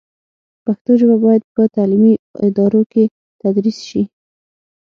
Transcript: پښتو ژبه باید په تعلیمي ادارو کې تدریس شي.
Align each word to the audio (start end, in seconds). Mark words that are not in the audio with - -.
پښتو 0.63 0.91
ژبه 0.99 1.15
باید 1.25 1.43
په 1.55 1.61
تعلیمي 1.75 2.13
ادارو 2.47 2.81
کې 2.91 3.03
تدریس 3.41 3.77
شي. 3.89 4.03